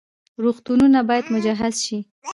روغتونونه 0.43 0.99
باید 1.09 1.25
مجهز 1.33 1.75
شي 1.85 1.97